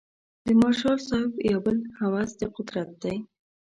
د 0.45 0.47
مارشال 0.61 0.97
صاحب 1.09 1.31
یو 1.51 1.59
بل 1.65 1.77
هوس 1.99 2.31
د 2.39 2.41
قدرت 2.55 2.89
دی. 3.03 3.17